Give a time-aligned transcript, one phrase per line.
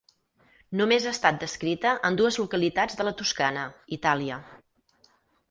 [0.79, 3.67] Només ha estat descrita en dues localitats de la Toscana,
[4.01, 4.41] Itàlia.